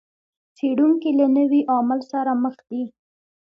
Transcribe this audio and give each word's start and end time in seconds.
څېړونکي 0.55 1.09
له 1.19 1.27
نوي 1.37 1.61
عامل 1.71 1.99
سره 2.11 2.31
مخ 2.43 2.55
دي. 2.69 2.83